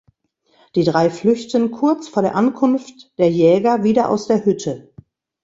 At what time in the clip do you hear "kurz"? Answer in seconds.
1.69-2.07